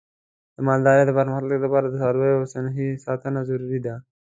د 0.55 0.57
مالدارۍ 0.67 1.03
د 1.07 1.11
پرمختګ 1.19 1.59
لپاره 1.65 1.85
د 1.87 1.93
څارویو 2.01 2.49
صحي 2.53 2.89
ساتنه 3.05 3.39
ضروري 3.49 3.79
ده. 3.85 3.95